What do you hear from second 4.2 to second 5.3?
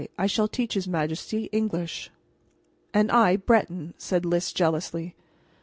Lys jealously.